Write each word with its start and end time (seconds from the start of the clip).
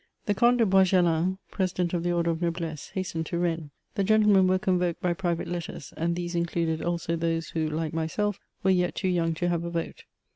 The 0.25 0.33
Comte 0.33 0.57
de 0.57 0.65
Boisgelin, 0.65 1.37
president 1.51 1.93
of 1.93 2.01
the 2.01 2.11
order 2.11 2.31
of 2.31 2.41
noblesse, 2.41 2.89
hastened 2.95 3.27
to 3.27 3.37
Rennes. 3.37 3.69
The 3.93 4.03
gentlemen 4.03 4.47
were 4.47 4.57
convoked 4.57 4.99
by 4.99 5.13
private 5.13 5.47
letters, 5.47 5.93
and, 5.95 6.15
these 6.15 6.33
included 6.33 6.79
sJso 6.79 7.19
those 7.19 7.49
who, 7.49 7.69
like 7.69 7.93
myself, 7.93 8.39
were 8.63 8.71
yet 8.71 8.95
too 8.95 9.09
young 9.09 9.35
to 9.35 9.49
have 9.49 9.63
a 9.63 9.69
vote. 9.69 10.05